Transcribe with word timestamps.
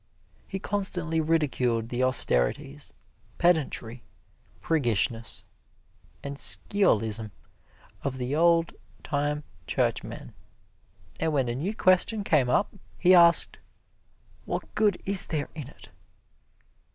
He 0.47 0.57
constantly 0.57 1.21
ridiculed 1.21 1.89
the 1.89 2.03
austerities, 2.03 2.91
pedantry, 3.37 4.03
priggishness 4.59 5.43
and 6.23 6.37
sciolism 6.37 7.29
of 8.03 8.17
the 8.17 8.35
old 8.35 8.73
time 9.03 9.43
Churchmen, 9.67 10.33
and 11.19 11.31
when 11.33 11.47
a 11.47 11.53
new 11.53 11.75
question 11.75 12.23
came 12.23 12.49
up, 12.49 12.73
he 12.97 13.13
asked, 13.13 13.59
"What 14.45 14.73
good 14.73 14.99
is 15.05 15.27
there 15.27 15.49
in 15.53 15.67
it?" 15.67 15.89